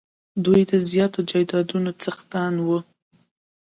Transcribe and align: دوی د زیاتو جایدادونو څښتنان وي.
دوی 0.45 0.61
د 0.71 0.73
زیاتو 0.91 1.19
جایدادونو 1.29 1.89
څښتنان 2.01 2.53
وي. 2.67 2.79